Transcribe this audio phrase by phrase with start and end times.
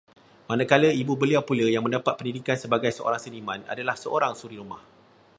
[0.49, 4.81] Manakala ibu beliau pula yang mendapat pendidikan sebagai seorang seniman, adalah seorang suri rumah